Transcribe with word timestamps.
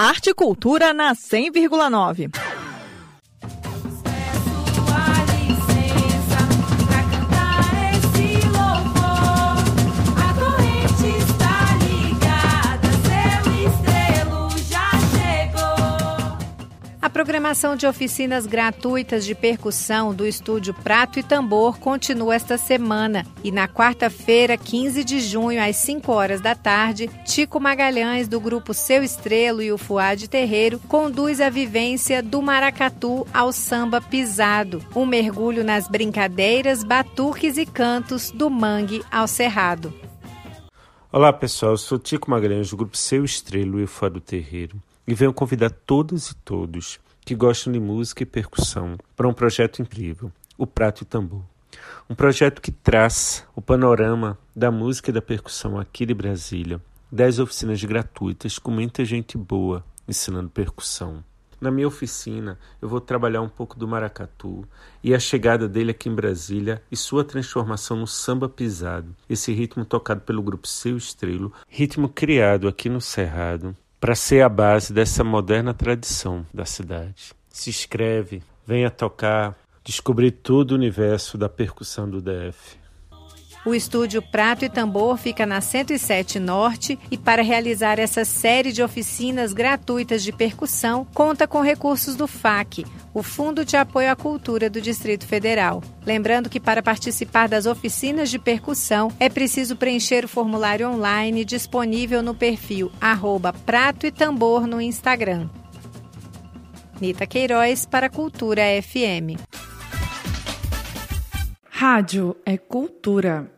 Arte 0.00 0.30
e 0.30 0.32
Cultura 0.32 0.94
na 0.94 1.12
100,9. 1.12 2.30
A 17.08 17.10
programação 17.10 17.74
de 17.74 17.86
oficinas 17.86 18.44
gratuitas 18.44 19.24
de 19.24 19.34
percussão 19.34 20.14
do 20.14 20.26
estúdio 20.26 20.74
Prato 20.74 21.18
e 21.18 21.22
Tambor 21.22 21.78
continua 21.78 22.34
esta 22.34 22.58
semana. 22.58 23.24
E 23.42 23.50
na 23.50 23.66
quarta-feira, 23.66 24.58
15 24.58 25.02
de 25.04 25.18
junho, 25.18 25.58
às 25.58 25.76
5 25.76 26.12
horas 26.12 26.42
da 26.42 26.54
tarde, 26.54 27.08
Tico 27.24 27.58
Magalhães, 27.58 28.28
do 28.28 28.38
grupo 28.38 28.74
Seu 28.74 29.02
Estrelo 29.02 29.62
e 29.62 29.72
o 29.72 29.78
Fuad 29.78 30.28
Terreiro, 30.28 30.78
conduz 30.80 31.40
a 31.40 31.48
vivência 31.48 32.22
do 32.22 32.42
maracatu 32.42 33.26
ao 33.32 33.52
samba 33.52 34.02
pisado. 34.02 34.84
Um 34.94 35.06
mergulho 35.06 35.64
nas 35.64 35.88
brincadeiras, 35.88 36.84
batuques 36.84 37.56
e 37.56 37.64
cantos 37.64 38.30
do 38.30 38.50
mangue 38.50 39.02
ao 39.10 39.26
cerrado. 39.26 39.94
Olá 41.10 41.32
pessoal, 41.32 41.72
eu 41.72 41.78
sou 41.78 41.98
Tico 41.98 42.30
Magalhães 42.30 42.68
do 42.68 42.76
grupo 42.76 42.98
Seu 42.98 43.24
Estrelo 43.24 43.80
e 43.80 43.84
o 43.84 43.88
Fuad 43.88 44.20
Terreiro 44.20 44.76
e 45.08 45.14
venho 45.14 45.32
convidar 45.32 45.70
todas 45.70 46.28
e 46.28 46.34
todos 46.36 47.00
que 47.24 47.34
gostam 47.34 47.72
de 47.72 47.80
música 47.80 48.22
e 48.22 48.26
percussão 48.26 48.98
para 49.16 49.26
um 49.26 49.32
projeto 49.32 49.80
incrível, 49.80 50.30
o 50.58 50.66
Prato 50.66 51.02
e 51.02 51.06
Tambor. 51.06 51.42
Um 52.10 52.14
projeto 52.14 52.60
que 52.60 52.70
traz 52.70 53.42
o 53.56 53.62
panorama 53.62 54.38
da 54.54 54.70
música 54.70 55.08
e 55.08 55.12
da 55.12 55.22
percussão 55.22 55.78
aqui 55.80 56.04
de 56.04 56.12
Brasília, 56.12 56.78
dez 57.10 57.38
oficinas 57.38 57.82
gratuitas 57.82 58.58
com 58.58 58.70
muita 58.70 59.02
gente 59.02 59.38
boa 59.38 59.82
ensinando 60.06 60.50
percussão. 60.50 61.24
Na 61.58 61.70
minha 61.70 61.88
oficina, 61.88 62.58
eu 62.80 62.88
vou 62.88 63.00
trabalhar 63.00 63.40
um 63.40 63.48
pouco 63.48 63.78
do 63.78 63.88
maracatu 63.88 64.62
e 65.02 65.14
a 65.14 65.18
chegada 65.18 65.66
dele 65.66 65.92
aqui 65.92 66.10
em 66.10 66.14
Brasília 66.14 66.82
e 66.92 66.96
sua 66.96 67.24
transformação 67.24 67.96
no 67.96 68.06
samba 68.06 68.46
pisado, 68.46 69.16
esse 69.28 69.54
ritmo 69.54 69.86
tocado 69.86 70.20
pelo 70.20 70.42
grupo 70.42 70.68
Seu 70.68 70.98
Estrelo, 70.98 71.50
ritmo 71.66 72.10
criado 72.10 72.68
aqui 72.68 72.90
no 72.90 73.00
Cerrado 73.00 73.74
para 74.00 74.14
ser 74.14 74.42
a 74.42 74.48
base 74.48 74.92
dessa 74.92 75.24
moderna 75.24 75.74
tradição 75.74 76.46
da 76.52 76.64
cidade. 76.64 77.32
Se 77.50 77.70
inscreve, 77.70 78.42
venha 78.66 78.90
tocar, 78.90 79.56
descobrir 79.84 80.30
todo 80.30 80.72
o 80.72 80.74
universo 80.74 81.36
da 81.36 81.48
percussão 81.48 82.08
do 82.08 82.20
DF. 82.20 82.78
O 83.68 83.74
estúdio 83.74 84.22
Prato 84.22 84.64
e 84.64 84.68
Tambor 84.70 85.18
fica 85.18 85.44
na 85.44 85.60
107 85.60 86.40
Norte 86.40 86.98
e, 87.10 87.18
para 87.18 87.42
realizar 87.42 87.98
essa 87.98 88.24
série 88.24 88.72
de 88.72 88.82
oficinas 88.82 89.52
gratuitas 89.52 90.22
de 90.22 90.32
percussão, 90.32 91.06
conta 91.12 91.46
com 91.46 91.60
recursos 91.60 92.16
do 92.16 92.26
FAC, 92.26 92.86
o 93.12 93.22
Fundo 93.22 93.66
de 93.66 93.76
Apoio 93.76 94.10
à 94.10 94.16
Cultura 94.16 94.70
do 94.70 94.80
Distrito 94.80 95.26
Federal. 95.26 95.82
Lembrando 96.06 96.48
que, 96.48 96.58
para 96.58 96.82
participar 96.82 97.46
das 97.46 97.66
oficinas 97.66 98.30
de 98.30 98.38
percussão, 98.38 99.12
é 99.20 99.28
preciso 99.28 99.76
preencher 99.76 100.24
o 100.24 100.28
formulário 100.28 100.88
online 100.88 101.44
disponível 101.44 102.22
no 102.22 102.34
perfil 102.34 102.90
arroba 102.98 103.52
Prato 103.52 104.06
e 104.06 104.10
Tambor 104.10 104.66
no 104.66 104.80
Instagram. 104.80 105.46
Nita 106.98 107.26
Queiroz 107.26 107.84
para 107.84 108.08
Cultura 108.08 108.62
FM. 108.82 109.36
Rádio 111.68 112.34
é 112.46 112.56
cultura. 112.56 113.48